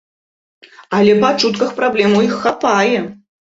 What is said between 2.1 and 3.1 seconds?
у іх хапае!